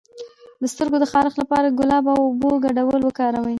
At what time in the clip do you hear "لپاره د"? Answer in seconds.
1.41-1.73